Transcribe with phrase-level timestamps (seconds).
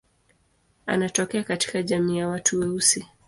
[0.87, 3.05] Anatokea katika jamii ya watu weusi.